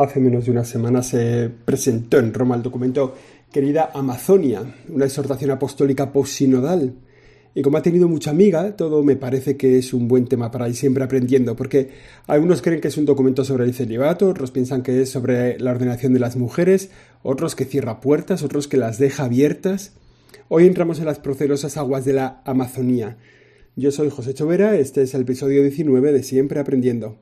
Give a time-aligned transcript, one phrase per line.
[0.00, 3.14] Hace menos de una semana se presentó en Roma el documento
[3.52, 6.94] Querida Amazonia, una exhortación apostólica posinodal.
[7.54, 10.70] Y como ha tenido mucha amiga, todo me parece que es un buen tema para
[10.70, 11.90] ir siempre aprendiendo, porque
[12.26, 15.72] algunos creen que es un documento sobre el celibato, otros piensan que es sobre la
[15.72, 16.88] ordenación de las mujeres,
[17.22, 19.92] otros que cierra puertas, otros que las deja abiertas.
[20.48, 23.18] Hoy entramos en las procerosas aguas de la Amazonía.
[23.76, 27.18] Yo soy José Chovera, este es el episodio 19 de Siempre Aprendiendo.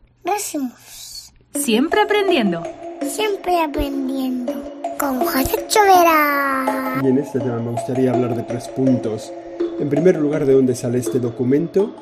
[1.55, 2.63] Siempre aprendiendo.
[3.03, 4.53] Siempre aprendiendo.
[4.99, 7.01] Con José Chovera.
[7.03, 9.33] Y en este tema me gustaría hablar de tres puntos.
[9.81, 11.95] En primer lugar, de dónde sale este documento.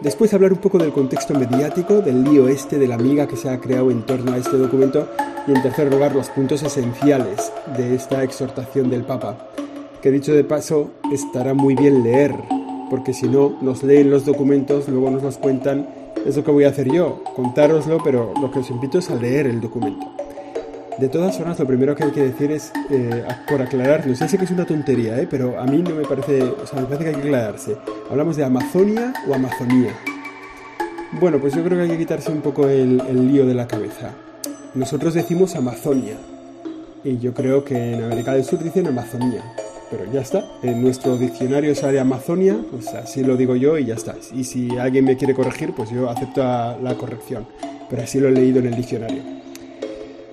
[0.00, 3.48] Después hablar un poco del contexto mediático, del lío este de la amiga que se
[3.50, 5.08] ha creado en torno a este documento.
[5.46, 9.48] Y en tercer lugar, los puntos esenciales de esta exhortación del Papa.
[10.00, 12.34] Que dicho de paso, estará muy bien leer,
[12.90, 16.64] porque si no nos leen los documentos, luego nos los cuentan es lo que voy
[16.64, 20.06] a hacer yo, contároslo, pero lo que os invito es a leer el documento.
[20.98, 24.38] De todas formas, lo primero que hay que decir es, eh, por aclarar, no sé
[24.38, 27.04] que es una tontería, eh, pero a mí no me parece, o sea, me parece
[27.04, 27.76] que hay que aclararse.
[28.10, 29.92] ¿Hablamos de Amazonia o Amazonía?
[31.20, 33.66] Bueno, pues yo creo que hay que quitarse un poco el, el lío de la
[33.66, 34.10] cabeza.
[34.74, 36.16] Nosotros decimos Amazonia,
[37.04, 39.42] y yo creo que en América del Sur dicen Amazonía
[39.92, 40.44] pero ya está.
[40.62, 44.16] En nuestro diccionario sale Amazonia, pues así lo digo yo y ya está.
[44.34, 47.46] Y si alguien me quiere corregir, pues yo acepto la corrección.
[47.90, 49.22] Pero así lo he leído en el diccionario.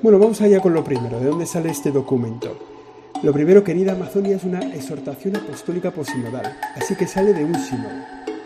[0.02, 1.20] Bueno, vamos allá con lo primero.
[1.20, 2.58] ¿De dónde sale este documento?
[3.22, 8.06] Lo primero, querida Amazonia, es una exhortación apostólica posinodal, así que sale de un sínodo.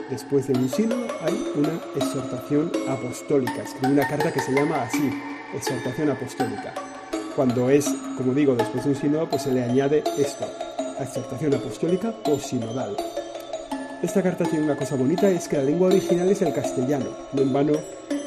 [0.10, 3.62] Después de un sínodo hay una exhortación apostólica.
[3.62, 5.12] Escribe una carta que se llama así,
[5.56, 6.74] exhortación apostólica.
[7.36, 10.46] Cuando es, como digo, después de un sínodo, pues se le añade esto,
[11.00, 12.96] exhortación apostólica posinodal.
[14.02, 17.06] Esta carta tiene una cosa bonita, es que la lengua original es el castellano.
[17.34, 17.74] No en vano,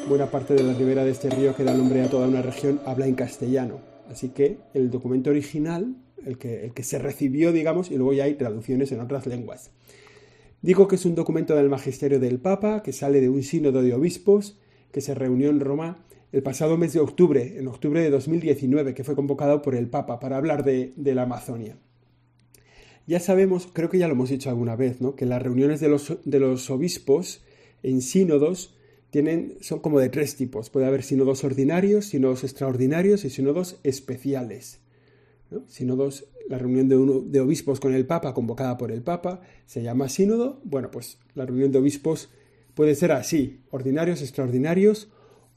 [0.09, 2.81] buena parte de la ribera de este río que da nombre a toda una región
[2.85, 3.79] habla en castellano.
[4.09, 8.23] Así que el documento original, el que, el que se recibió, digamos, y luego ya
[8.23, 9.69] hay traducciones en otras lenguas.
[10.61, 13.93] Digo que es un documento del magisterio del Papa, que sale de un sínodo de
[13.93, 14.57] obispos,
[14.91, 19.03] que se reunió en Roma el pasado mes de octubre, en octubre de 2019, que
[19.03, 21.77] fue convocado por el Papa para hablar de, de la Amazonia.
[23.07, 25.15] Ya sabemos, creo que ya lo hemos dicho alguna vez, ¿no?
[25.15, 27.41] que las reuniones de los, de los obispos
[27.81, 28.75] en sínodos
[29.11, 30.69] tienen, son como de tres tipos.
[30.69, 34.81] Puede haber sínodos ordinarios, sínodos extraordinarios y sínodos especiales.
[35.67, 39.81] Sínodos, la reunión de, uno, de obispos con el Papa, convocada por el Papa, se
[39.81, 40.59] llama sínodo.
[40.65, 42.29] Bueno, pues la reunión de obispos
[42.73, 45.07] puede ser así, ordinarios, extraordinarios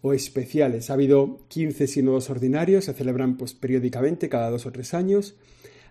[0.03, 0.89] o especiales.
[0.89, 5.35] Ha habido 15 sínodos ordinarios, se celebran pues, periódicamente, cada dos o tres años.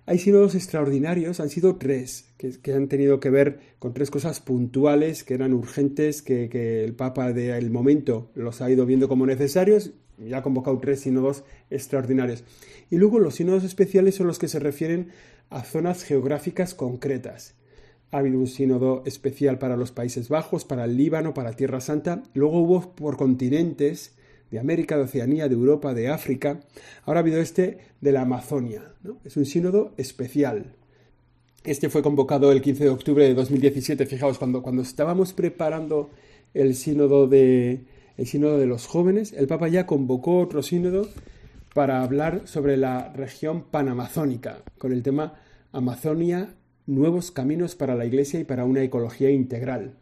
[0.10, 5.24] Hay sínodos extraordinarios, han sido tres, que, han tenido que ver con tres cosas puntuales
[5.24, 10.34] que eran urgentes, que, el Papa del momento los ha ido viendo como necesarios y
[10.34, 12.44] ha convocado tres sínodos extraordinarios.
[12.90, 15.10] Y luego los sínodos especiales son los que se refieren
[15.52, 17.54] a zonas geográficas concretas.
[18.10, 22.24] Ha habido un sínodo especial para los Países Bajos, para el Líbano, para Tierra Santa.
[22.34, 24.16] Luego hubo por continentes
[24.52, 26.60] de América, de Oceanía, de Europa, de África.
[27.06, 28.84] Ahora ha habido este de la Amazonia.
[29.24, 30.74] Es un sínodo especial.
[31.64, 34.06] Este fue convocado el 15 de octubre de 2017.
[34.06, 36.10] Fijaos, cuando, cuando estábamos preparando
[36.54, 36.74] el
[37.30, 37.82] de,
[38.18, 41.08] el sínodo de los jóvenes, el Papa ya convocó otro sínodo
[41.74, 45.36] para hablar sobre la región panamazónica, con el tema
[45.72, 46.56] Amazonia,
[46.88, 49.94] nuevos caminos para la Iglesia y para una ecología integral.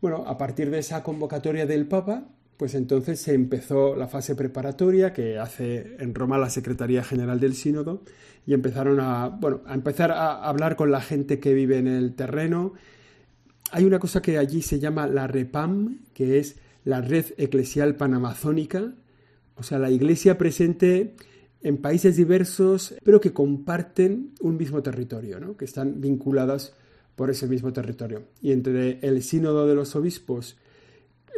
[0.00, 5.12] Bueno, a partir de esa convocatoria del Papa, pues entonces se empezó la fase preparatoria
[5.12, 8.02] que hace en Roma la Secretaría General del Sínodo
[8.46, 12.14] y empezaron a, bueno, a empezar a hablar con la gente que vive en el
[12.14, 12.74] terreno.
[13.70, 18.94] Hay una cosa que allí se llama la REPAM, que es la Red Eclesial Panamazónica,
[19.56, 21.14] o sea, la iglesia presente
[21.62, 25.56] en países diversos, pero que comparten un mismo territorio, ¿no?
[25.56, 26.74] que están vinculadas
[27.16, 28.24] por ese mismo territorio.
[28.42, 30.56] Y entre el sínodo de los obispos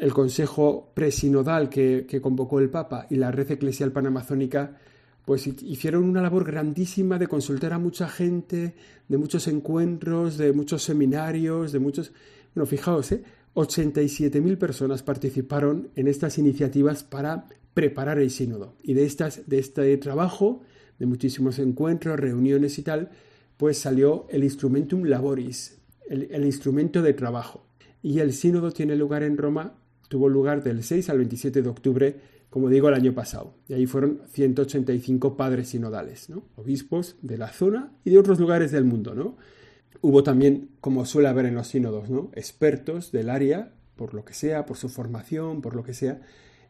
[0.00, 4.78] el consejo presinodal que, convocó el Papa y la red eclesial panamazónica
[5.24, 8.76] pues hicieron una labor grandísima de consultar a mucha gente,
[9.09, 12.12] de muchos encuentros, de muchos seminarios, de muchos...
[12.54, 13.24] Bueno, fijaos, ¿eh?
[13.56, 18.76] 87.000 personas participaron en estas iniciativas para preparar el sínodo.
[18.84, 20.62] Y de, estas, de este trabajo,
[21.00, 23.10] de muchísimos encuentros, reuniones y tal,
[23.56, 25.78] pues salió el Instrumentum Laboris,
[26.09, 27.66] el, el instrumento de trabajo.
[28.00, 29.74] Y el sínodo tiene lugar en Roma
[30.08, 32.16] tuvo lugar del 6 al 27 de octubre,
[32.50, 33.54] como digo, el año pasado.
[33.68, 36.44] Y ahí fueron 185 padres sinodales, ¿no?
[36.56, 39.14] obispos de la zona y de otros lugares del mundo.
[39.14, 39.36] ¿no?
[40.00, 42.30] Hubo también, como suele haber en los sínodos, ¿no?
[42.34, 46.20] expertos del área, por lo que sea, por su formación, por lo que sea.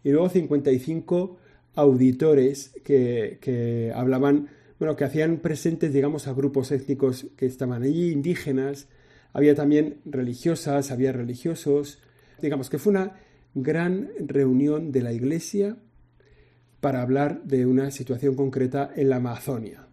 [0.02, 1.36] Y luego 55
[1.74, 4.48] auditores que, que hablaban,
[4.78, 8.88] bueno, que hacían presentes, digamos, a grupos étnicos que estaban allí, indígenas,
[9.32, 11.98] había también religiosas, había religiosos,
[12.40, 13.12] digamos que fue una
[13.56, 15.76] gran reunión de la Iglesia
[16.80, 19.88] para hablar de una situación concreta en la Amazonia.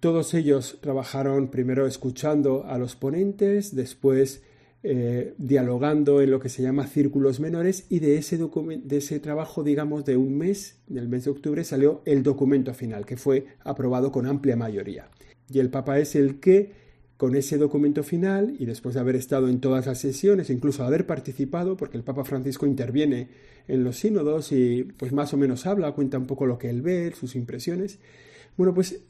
[0.00, 4.42] Todos ellos trabajaron primero escuchando a los ponentes, después
[4.82, 9.62] eh, dialogando en lo que se llama círculos menores y de ese, de ese trabajo,
[9.62, 14.12] digamos, de un mes, del mes de octubre, salió el documento final, que fue aprobado
[14.12, 15.08] con amplia mayoría.
[15.48, 16.85] Y el Papa es el que,
[17.16, 21.06] con ese documento final, y después de haber estado en todas las sesiones, incluso haber
[21.06, 23.28] participado, porque el Papa Francisco interviene
[23.68, 26.82] en los sínodos y pues más o menos habla, cuenta un poco lo que él
[26.82, 27.98] ve, sus impresiones,
[28.56, 29.00] bueno, pues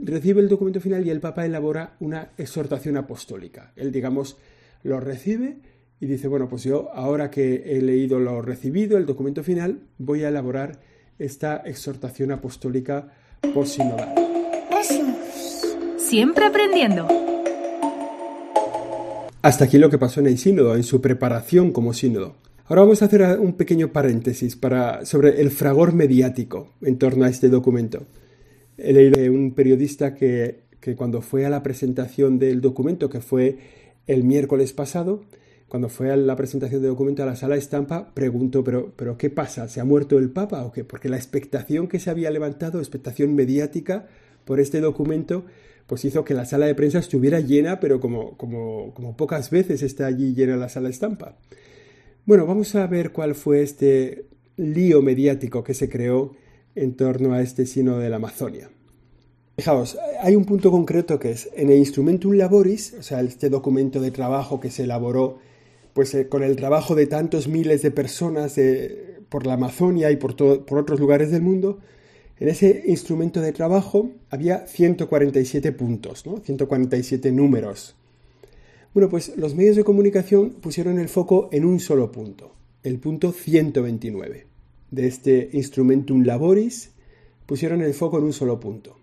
[0.00, 3.72] recibe el documento final y el Papa elabora una exhortación apostólica.
[3.76, 4.36] Él, digamos,
[4.82, 5.56] lo recibe
[6.00, 10.24] y dice, bueno, pues yo ahora que he leído lo recibido, el documento final, voy
[10.24, 10.80] a elaborar
[11.18, 13.12] esta exhortación apostólica
[13.54, 14.14] por sinodal.
[15.96, 17.35] Siempre aprendiendo.
[19.46, 22.34] Hasta aquí lo que pasó en el sínodo, en su preparación como sínodo.
[22.64, 24.58] Ahora vamos a hacer un pequeño paréntesis
[25.04, 28.08] sobre el fragor mediático en torno a este documento.
[28.76, 33.20] He leído de un periodista que, que cuando fue a la presentación del documento, que
[33.20, 33.58] fue
[34.08, 35.22] el miércoles pasado,
[35.68, 39.16] cuando fue a la presentación de documento a la sala de estampa, preguntó, pero, pero
[39.16, 39.68] ¿qué pasa?
[39.68, 40.82] ¿Se ha muerto el Papa o qué?
[40.82, 44.08] Porque la expectación que se había levantado, expectación mediática
[44.46, 45.44] por este documento,
[45.86, 49.82] pues hizo que la sala de prensa estuviera llena, pero como, como, como pocas veces
[49.82, 51.36] está allí llena la sala estampa.
[52.24, 54.26] Bueno, vamos a ver cuál fue este
[54.56, 56.32] lío mediático que se creó
[56.74, 58.70] en torno a este sino de la Amazonia.
[59.56, 64.00] Fijaos, hay un punto concreto que es en el Instrumentum Laboris, o sea, este documento
[64.00, 65.38] de trabajo que se elaboró
[65.92, 68.60] pues eh, con el trabajo de tantos miles de personas
[69.28, 71.78] por la Amazonia y por, por otros lugares del mundo,
[72.38, 76.38] en ese instrumento de trabajo había 147 puntos, ¿no?
[76.38, 77.96] 147 números.
[78.92, 83.32] Bueno, pues los medios de comunicación pusieron el foco en un solo punto, el punto
[83.32, 84.46] 129.
[84.90, 86.92] De este Instrumentum Laboris
[87.44, 88.96] pusieron el foco en un solo punto.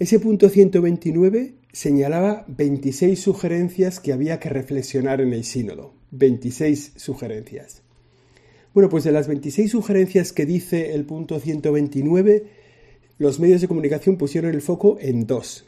[0.00, 5.94] Ese punto 129 señalaba 26 sugerencias que había que reflexionar en el sínodo.
[6.10, 7.83] 26 sugerencias.
[8.74, 12.44] Bueno, pues de las 26 sugerencias que dice el punto 129,
[13.18, 15.64] los medios de comunicación pusieron el foco en dos,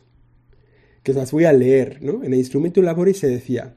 [1.05, 2.01] que las voy a leer.
[2.03, 3.77] En el instrumento Laboris se decía,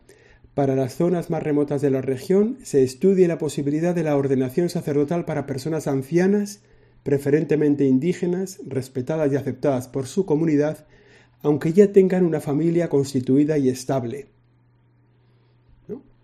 [0.56, 4.68] para las zonas más remotas de la región se estudie la posibilidad de la ordenación
[4.68, 6.62] sacerdotal para personas ancianas
[7.04, 10.88] preferentemente indígenas, respetadas y aceptadas por su comunidad,
[11.44, 14.28] aunque ya tengan una familia constituida y estable.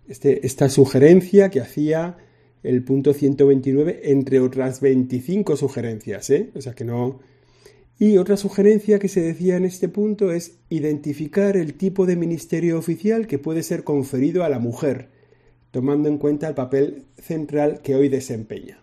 [0.08, 2.18] Este, esta sugerencia que hacía
[2.66, 6.50] el punto 129, entre otras 25 sugerencias, ¿eh?
[6.54, 7.20] o sea que no.
[7.98, 12.78] Y otra sugerencia que se decía en este punto es identificar el tipo de ministerio
[12.78, 15.08] oficial que puede ser conferido a la mujer,
[15.70, 18.80] tomando en cuenta el papel central que hoy desempeña.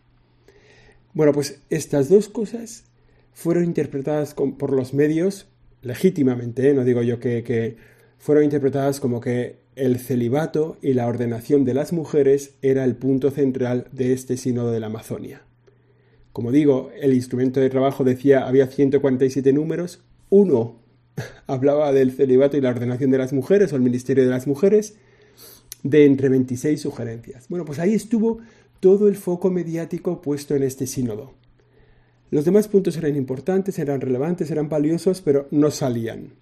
[1.13, 2.85] Bueno, pues estas dos cosas
[3.33, 5.47] fueron interpretadas por los medios
[5.81, 6.73] legítimamente, ¿eh?
[6.73, 7.75] no digo yo que, que
[8.23, 13.31] fueron interpretadas como que el celibato y la ordenación de las mujeres era el punto
[13.31, 15.41] central de este sínodo de la Amazonia.
[16.31, 20.79] Como digo, el instrumento de trabajo decía había 147 números, uno
[21.47, 24.95] hablaba del celibato y la ordenación de las mujeres o el ministerio de las mujeres,
[25.83, 27.49] de entre 26 sugerencias.
[27.49, 28.37] Bueno, pues ahí estuvo
[28.79, 31.33] todo el foco mediático puesto en este sínodo.
[32.31, 36.41] Los demás puntos eran importantes, eran relevantes, eran valiosos, pero no salían.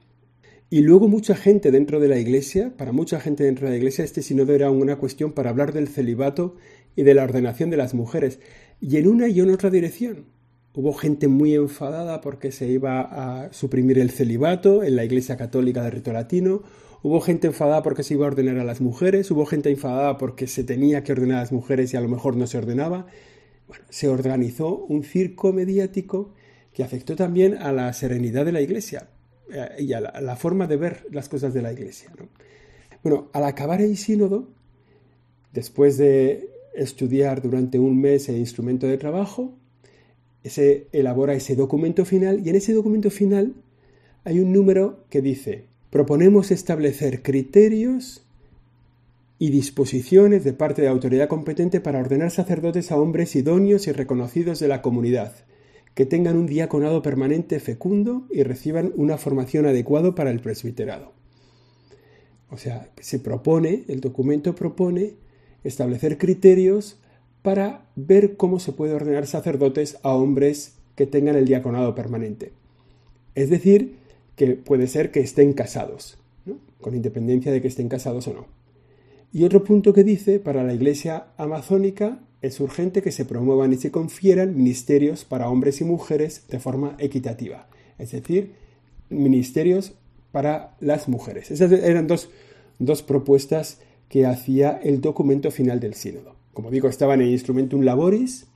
[0.74, 4.06] Y luego mucha gente dentro de la iglesia, para mucha gente dentro de la iglesia,
[4.06, 6.56] este sínodo era una cuestión para hablar del celibato
[6.96, 8.40] y de la ordenación de las mujeres,
[8.80, 10.28] y en una y en otra dirección.
[10.74, 15.84] Hubo gente muy enfadada porque se iba a suprimir el celibato en la Iglesia Católica
[15.84, 16.63] de Rito Latino,
[17.04, 20.48] Hubo gente enfadada porque se iba a ordenar a las mujeres, hubo gente enfadada porque
[20.48, 23.08] se tenía que ordenar a las mujeres y a lo mejor no se ordenaba.
[23.68, 26.34] Bueno, se organizó un circo mediático
[26.74, 29.10] que afectó también a la serenidad de la iglesia
[29.79, 32.12] y a la, forma de ver las cosas de la iglesia.
[33.03, 34.48] Bueno, al acabar el sínodo,
[35.53, 39.53] después de estudiar durante un mes el instrumento de trabajo,
[40.43, 43.53] se elabora ese documento final y en ese documento final
[44.24, 48.24] hay un número que dice proponemos establecer criterios
[49.38, 53.91] y disposiciones de parte de la autoridad competente para ordenar sacerdotes a hombres idóneos y
[53.91, 55.34] reconocidos de la comunidad,
[55.93, 61.12] que tengan un diaconado permanente fecundo y reciban una formación adecuada para el presbiterado.
[62.50, 65.15] O sea, se propone, el documento propone
[65.63, 67.00] establecer criterios
[67.41, 72.51] para ver cómo se puede ordenar sacerdotes a hombres que tengan el diaconado permanente.
[73.36, 73.95] Es decir,
[74.36, 76.17] que puede ser que estén casados,
[76.81, 78.45] con independencia de que estén casados o no.
[79.33, 83.77] Y otro punto que dice, para la Iglesia amazónica es urgente que se promuevan y
[83.77, 87.67] se confieran ministerios para hombres y mujeres de forma equitativa,
[88.00, 88.53] es decir,
[89.10, 89.93] ministerios
[90.31, 91.51] para las mujeres.
[91.51, 92.29] Esas eran dos,
[92.79, 93.79] dos propuestas
[94.10, 96.36] que hacía el documento final del sínodo.
[96.53, 98.48] Como digo, estaban en el Instrumentum Laboris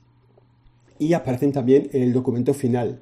[0.98, 3.00] y aparecen también en el documento final.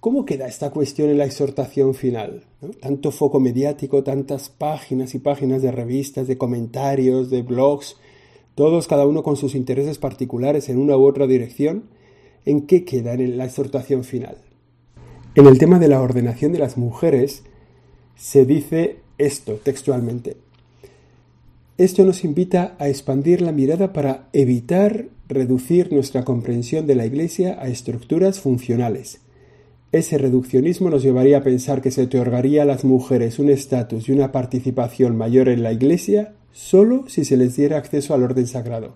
[0.00, 2.44] ¿Cómo queda esta cuestión en la exhortación final?
[2.80, 7.96] Tanto foco mediático, tantas páginas y páginas de revistas, de comentarios, de blogs,
[8.58, 11.84] todos cada uno con sus intereses particulares en una u otra dirección.
[12.44, 14.38] ¿En qué queda en la exhortación final?
[15.36, 17.44] En el tema de la ordenación de las mujeres
[18.16, 20.38] se dice esto textualmente.
[21.76, 27.58] Esto nos invita a expandir la mirada para evitar reducir nuestra comprensión de la Iglesia
[27.60, 29.20] a estructuras funcionales.
[29.92, 34.12] Ese reduccionismo nos llevaría a pensar que se otorgaría a las mujeres un estatus y
[34.12, 38.94] una participación mayor en la Iglesia solo si se les diera acceso al orden sagrado.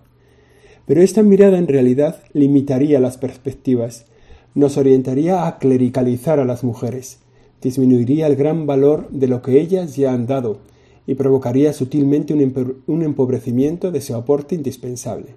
[0.85, 4.05] Pero esta mirada en realidad limitaría las perspectivas,
[4.53, 7.19] nos orientaría a clericalizar a las mujeres,
[7.61, 10.59] disminuiría el gran valor de lo que ellas ya han dado
[11.07, 15.35] y provocaría sutilmente un, empobrecimiento de ese aporte indispensable.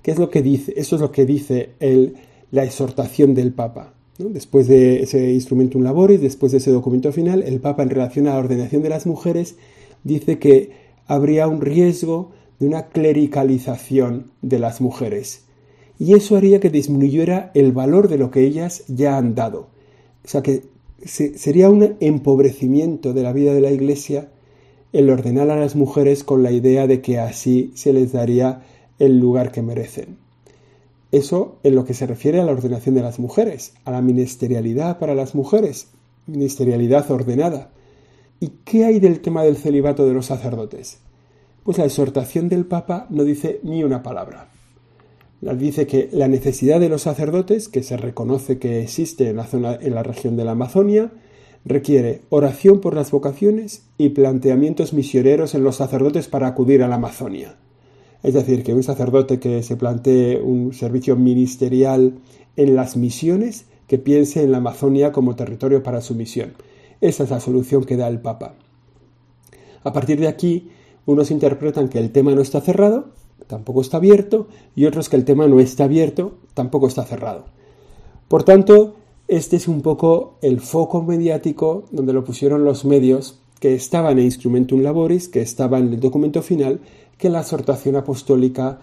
[0.00, 0.74] ¿Qué es lo que dice?
[0.76, 1.70] Eso es lo que dice
[2.52, 3.94] la exhortación del Papa.
[4.18, 8.34] Después de ese instrumentum laboris, después de ese documento final, el Papa en relación a
[8.34, 9.56] la ordenación de las mujeres
[10.04, 15.44] dice que habría un riesgo de una clericalización de las mujeres.
[15.98, 19.68] Y eso haría que disminuyera el valor de lo que ellas ya han dado.
[20.24, 20.62] O sea que
[21.04, 24.28] sería un empobrecimiento de la vida de la Iglesia
[24.92, 28.62] el ordenar a las mujeres con la idea de que así se les daría
[28.98, 30.18] el lugar que merecen.
[31.10, 34.98] Eso en lo que se refiere a la ordenación de las mujeres, a la ministerialidad
[34.98, 35.88] para las mujeres,
[36.26, 37.70] ministerialidad ordenada.
[38.44, 40.98] ¿Y qué hay del tema del celibato de los sacerdotes?
[41.62, 44.50] Pues la exhortación del Papa no dice ni una palabra.
[45.40, 49.78] Dice que la necesidad de los sacerdotes, que se reconoce que existe en la zona,
[49.80, 51.10] en la región de la Amazonia,
[51.64, 56.96] requiere oración por las vocaciones y planteamientos misioneros en los sacerdotes para acudir a la
[56.96, 57.56] Amazonia.
[58.22, 62.18] Es decir, que un sacerdote que se plantee un servicio ministerial
[62.56, 66.52] en las misiones, que piense en la Amazonia como territorio para su misión.
[67.04, 68.54] Esa es la solución que da el Papa.
[69.82, 70.70] A partir de aquí,
[71.04, 73.08] unos interpretan que el tema no está cerrado,
[73.46, 77.44] tampoco está abierto, y otros que el tema no está abierto, tampoco está cerrado.
[78.26, 78.94] Por tanto,
[79.28, 84.24] este es un poco el foco mediático donde lo pusieron los medios que estaban en
[84.24, 86.80] Instrumentum Laboris, que estaba en el documento final,
[87.18, 88.78] que la exhortación apostólica,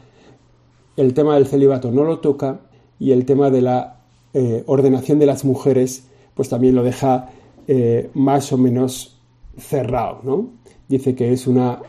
[0.95, 2.59] el tema del celibato no lo toca
[2.99, 4.03] y el tema de la
[4.35, 6.03] eh, ordenación de las mujeres,
[6.35, 7.31] pues también lo deja
[7.67, 9.19] eh, más o menos
[9.57, 10.49] cerrado, ¿no?
[10.87, 11.81] Dice que es una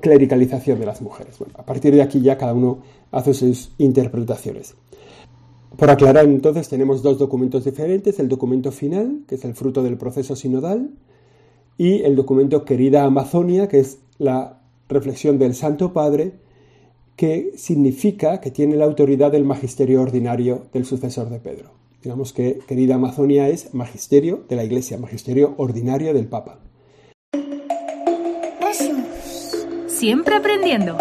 [0.00, 1.38] clericalización de las mujeres.
[1.38, 2.78] Bueno, a partir de aquí ya cada uno
[3.10, 4.74] hace sus interpretaciones.
[5.76, 9.96] Por aclarar entonces tenemos dos documentos diferentes, el documento final, que es el fruto del
[9.96, 10.90] proceso sinodal,
[11.76, 16.32] y el documento Querida Amazonia, que es la reflexión del Santo Padre,
[17.14, 21.70] que significa que tiene la autoridad del magisterio ordinario del sucesor de Pedro.
[22.02, 26.60] Digamos que Querida Amazonia es magisterio de la Iglesia, magisterio ordinario del Papa.
[29.86, 30.96] Siempre aprendiendo.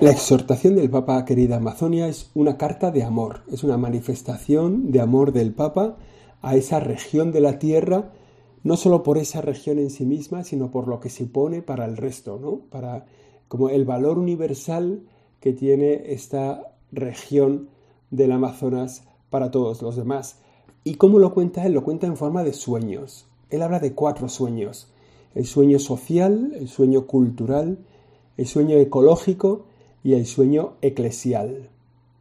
[0.00, 5.00] La exhortación del Papa Querida Amazonia es una carta de amor, es una manifestación de
[5.00, 5.96] amor del Papa
[6.40, 8.10] a esa región de la tierra
[8.64, 11.84] no solo por esa región en sí misma, sino por lo que se pone para
[11.84, 12.62] el resto, ¿no?
[12.70, 13.04] Para
[13.46, 15.02] como el valor universal
[15.38, 17.68] que tiene esta región
[18.16, 20.36] del Amazonas para todos los demás.
[20.84, 21.72] ¿Y cómo lo cuenta él?
[21.72, 23.26] Lo cuenta en forma de sueños.
[23.50, 24.88] Él habla de cuatro sueños.
[25.34, 27.78] El sueño social, el sueño cultural,
[28.36, 29.64] el sueño ecológico
[30.02, 31.70] y el sueño eclesial,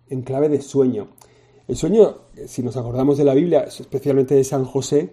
[0.10, 1.08] en clave de sueño.
[1.68, 5.12] El sueño, si nos acordamos de la Biblia, especialmente de San José,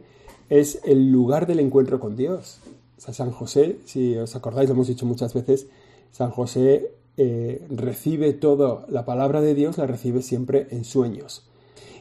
[0.48, 2.60] es el lugar del encuentro con Dios.
[2.96, 5.68] San José, si os acordáis, lo hemos dicho muchas veces,
[6.12, 11.48] San José eh, recibe toda la palabra de Dios, la recibe siempre en sueños.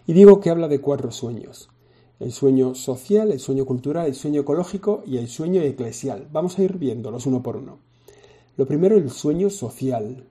[0.08, 1.70] Y digo que habla de cuatro sueños.
[2.20, 6.28] El sueño social, el sueño cultural, el sueño ecológico y el sueño eclesial.
[6.32, 7.80] Vamos a ir viéndolos uno por uno.
[8.58, 10.26] Lo primero, el sueño social.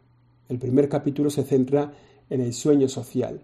[0.49, 1.93] El primer capítulo se centra
[2.29, 3.43] en el sueño social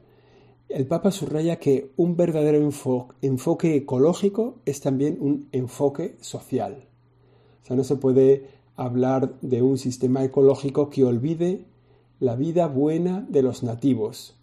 [0.69, 6.89] el Papa subraya que un verdadero enfoque ecológico es también un enfoque social.
[7.63, 11.65] O sea, no se puede hablar de un sistema ecológico que olvide
[12.21, 14.35] la vida buena de los nativos.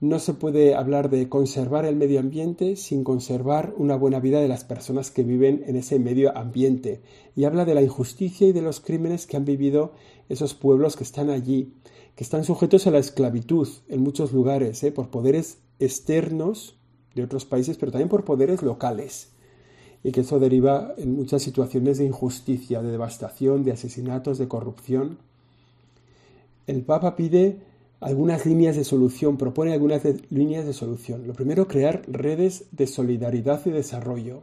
[0.00, 4.48] No se puede hablar de conservar el medio ambiente sin conservar una buena vida de
[4.48, 7.02] las personas que viven en ese medio ambiente.
[7.36, 9.92] Y habla de la injusticia y de los crímenes que han vivido
[10.28, 11.74] esos pueblos que están allí,
[12.16, 14.90] que están sujetos a la esclavitud en muchos lugares, ¿eh?
[14.90, 16.80] por poderes externos
[17.14, 19.30] de otros países, pero también por poderes locales.
[20.04, 25.18] Y que eso deriva en muchas situaciones de injusticia, de devastación, de asesinatos, de corrupción.
[26.66, 27.58] El Papa pide
[28.00, 31.26] algunas líneas de solución, propone algunas líneas de solución.
[31.26, 34.42] Lo primero, crear redes de solidaridad y desarrollo.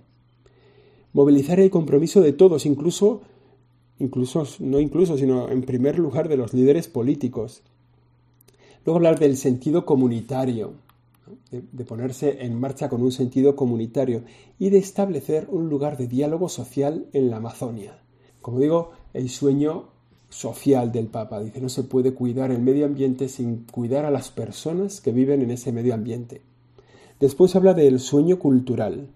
[1.11, 3.21] Movilizar el compromiso de todos, incluso,
[3.99, 7.61] incluso, no incluso, sino en primer lugar de los líderes políticos.
[8.85, 10.73] Luego hablar del sentido comunitario,
[11.51, 14.23] de, ponerse en marcha con un sentido comunitario
[14.57, 18.01] y de establecer un lugar de diálogo social en la Amazonia.
[18.41, 19.89] Como digo, el sueño
[20.29, 21.39] social del Papa.
[21.39, 25.41] Dice, no se puede cuidar el medio ambiente sin cuidar a las personas que viven
[25.41, 26.41] en ese medio ambiente.
[27.19, 29.09] Después habla del sueño cultural,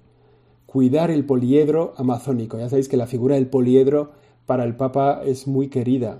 [0.65, 2.58] cuidar el poliedro amazónico.
[2.58, 4.12] Ya sabéis que la figura del poliedro
[4.46, 6.20] para el Papa es muy querida.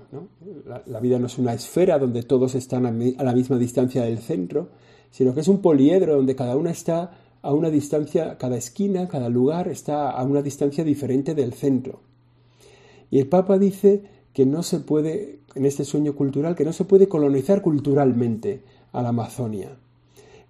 [0.86, 4.70] La, vida no es una esfera donde todos están a la misma distancia del centro,
[5.14, 9.28] sino que es un poliedro donde cada una está a una distancia, cada esquina, cada
[9.28, 12.00] lugar está a una distancia diferente del centro.
[13.12, 14.02] Y el Papa dice
[14.32, 19.02] que no se puede, en este sueño cultural, que no se puede colonizar culturalmente a
[19.02, 19.76] la Amazonia,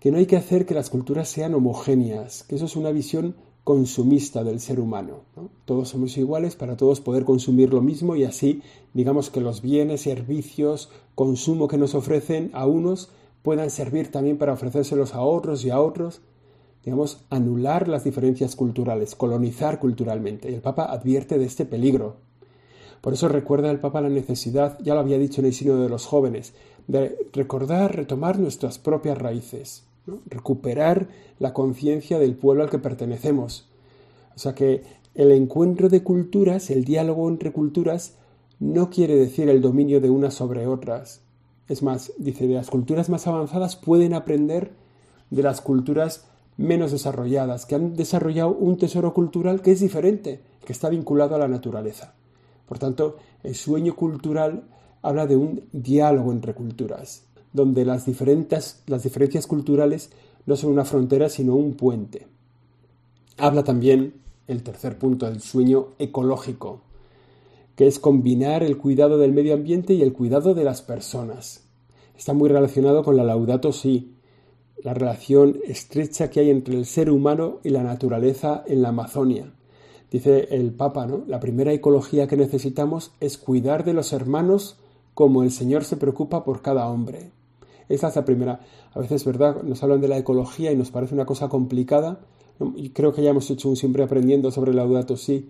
[0.01, 3.35] que no hay que hacer que las culturas sean homogéneas, que eso es una visión
[3.65, 5.25] consumista del ser humano.
[5.67, 8.63] Todos somos iguales para todos poder consumir lo mismo y así,
[8.95, 13.11] digamos que los bienes, servicios, consumo que nos ofrecen a unos
[13.45, 16.23] puedan servir también para ofrecérselos a otros y a otros.
[16.83, 20.51] Digamos, anular las diferencias culturales, colonizar culturalmente.
[20.51, 22.17] Y el Papa advierte de este peligro.
[23.03, 25.91] Por eso recuerda el Papa la necesidad, ya lo había dicho en el signo de
[25.91, 26.55] los jóvenes,
[26.87, 29.85] de recordar, retomar nuestras propias raíces,
[30.25, 31.09] recuperar
[31.39, 33.69] la conciencia del pueblo al que pertenecemos.
[34.35, 38.15] O sea que el encuentro de culturas, el diálogo entre culturas,
[38.59, 41.24] no quiere decir el dominio de unas sobre otras.
[41.69, 44.73] Es más, dice, de las culturas más avanzadas pueden aprender
[45.31, 50.73] de las culturas menos desarrolladas, que han desarrollado un tesoro cultural que es diferente, que
[50.73, 52.15] está vinculado a la naturaleza.
[52.69, 54.65] Por tanto, el sueño cultural
[55.03, 60.11] habla de un diálogo entre culturas, donde las, diferentes, las diferencias culturales
[60.47, 62.27] no son una frontera, sino un puente.
[63.37, 64.15] Habla también
[64.47, 66.81] el tercer punto del sueño ecológico,
[67.77, 71.65] que es combinar el cuidado del medio ambiente y el cuidado de las personas.
[72.17, 74.15] Está muy relacionado con la Laudato Si,
[74.83, 79.53] la relación estrecha que hay entre el ser humano y la naturaleza en la Amazonia.
[80.11, 81.25] Dice el Papa, ¿no?
[81.27, 84.77] La primera ecología que necesitamos es cuidar de los hermanos
[85.15, 87.31] como el Señor se preocupa por cada hombre.
[87.89, 88.61] Esa es la primera.
[88.93, 89.63] A veces, ¿verdad?
[89.63, 92.21] Nos hablan de la ecología y nos parece una cosa complicada.
[92.93, 95.49] Creo que ya hemos hecho un siempre aprendiendo sobre Laudato sí.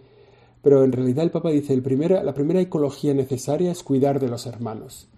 [0.65, 1.83] Pero en realidad el Papa dice, el
[2.25, 5.09] la primera ecología necesaria es cuidar de los hermanos.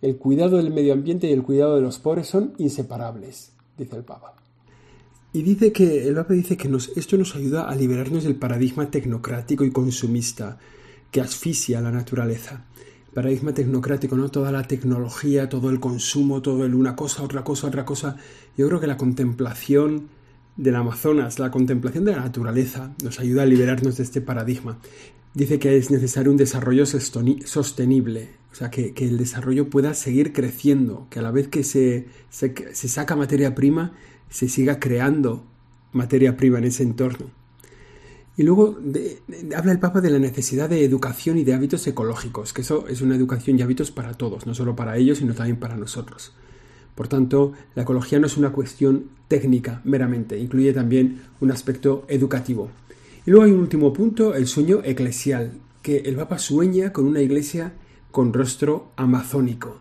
[0.00, 4.02] El cuidado del medio ambiente y el cuidado de los pobres son inseparables, dice el
[4.02, 4.34] Papa.
[5.34, 9.64] Y dice que el Papa dice que esto nos ayuda a liberarnos del paradigma tecnocrático
[9.64, 10.58] y consumista
[11.10, 12.64] que asfixia la naturaleza.
[13.12, 14.30] Paradigma tecnocrático, ¿no?
[14.30, 18.16] Toda la tecnología, todo el consumo, todo el una cosa, otra cosa, otra cosa.
[18.56, 20.08] Yo creo que la contemplación
[20.56, 24.78] del Amazonas, la contemplación de la naturaleza, nos ayuda a liberarnos de este paradigma.
[25.34, 31.08] Dice que es necesario un desarrollo sostenible, o sea, que, el desarrollo pueda seguir creciendo,
[31.10, 33.94] que a la vez que se, se saca materia prima,
[34.30, 35.44] se siga creando
[35.92, 37.30] materia prima en ese entorno.
[38.36, 38.78] Y luego
[39.56, 43.00] habla el Papa de la necesidad de educación y de hábitos ecológicos, que eso es
[43.00, 46.32] una educación y hábitos para todos, no solo para ellos, sino también para nosotros.
[46.94, 52.70] Por tanto, la ecología no es una cuestión técnica meramente, incluye también un aspecto educativo.
[53.26, 55.52] Y luego hay un último punto, el sueño eclesial,
[55.82, 57.72] que el Papa sueña con una iglesia
[58.10, 59.78] con rostro amazónico.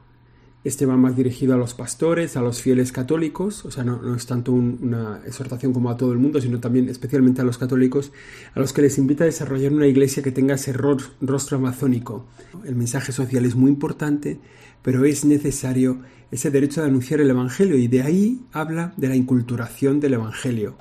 [0.64, 4.26] Este va más dirigido a los pastores, a los fieles católicos, o sea, no, es
[4.26, 8.14] tanto una exhortación como a todo el mundo, sino también especialmente a los católicos,
[8.56, 12.28] a los que les invita a desarrollar una iglesia que tenga ese rostro amazónico.
[12.64, 14.40] El mensaje social es muy importante,
[14.82, 16.00] pero es necesario
[16.32, 20.78] ese derecho de anunciar el Evangelio y de ahí habla de la inculturación del Evangelio,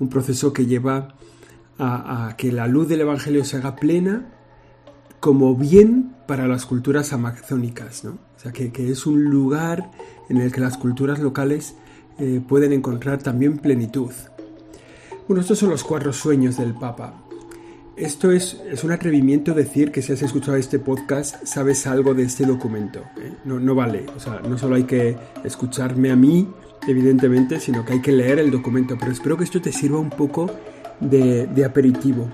[0.00, 1.14] un proceso que lleva
[1.78, 4.41] a, a que la luz del Evangelio se haga plena
[5.22, 8.10] como bien para las culturas amazónicas, ¿no?
[8.10, 9.88] O sea, que, es un lugar
[10.28, 11.76] en el que las culturas locales
[12.18, 14.10] eh, pueden encontrar también plenitud.
[15.28, 17.22] Bueno, estos son los cuatro sueños del Papa.
[17.96, 22.24] esto es, es, un atrevimiento decir que si has escuchado este podcast sabes algo de
[22.24, 22.98] este documento.
[23.18, 23.32] ¿eh?
[23.44, 24.06] No, no, vale.
[24.16, 26.48] O sea, no solo hay que escucharme a mí,
[26.88, 28.96] evidentemente, sino que hay que leer el documento.
[28.98, 30.50] Pero espero que esto te sirva un poco
[30.98, 32.28] de, de aperitivo,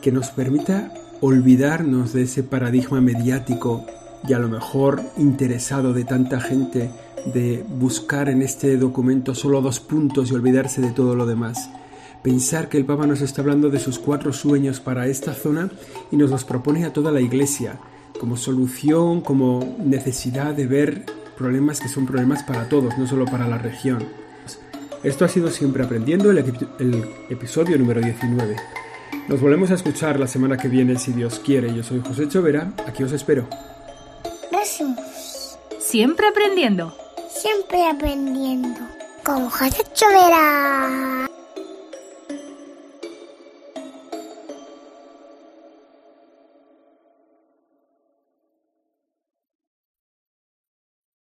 [0.00, 3.84] que nos permita olvidarnos de ese paradigma mediático
[4.26, 6.90] y a lo mejor interesado de tanta gente
[7.26, 11.70] de buscar en este documento solo dos puntos y olvidarse de todo lo demás.
[12.22, 15.70] Pensar que el Papa nos está hablando de sus cuatro sueños para esta zona
[16.10, 17.78] y nos los propone a toda la Iglesia
[18.18, 21.06] como solución, como necesidad de ver
[21.38, 24.04] problemas que son problemas para todos, no solo para la región.
[25.02, 26.38] Esto ha sido siempre aprendiendo el,
[26.78, 28.56] el episodio número 19.
[29.28, 31.74] Nos volvemos a escuchar la semana que viene si Dios quiere.
[31.74, 33.48] Yo soy José Chovera, aquí os espero.
[34.50, 35.58] Gracias.
[35.78, 36.94] Siempre aprendiendo.
[37.30, 38.80] Siempre aprendiendo.
[39.24, 41.29] Con José Chovera.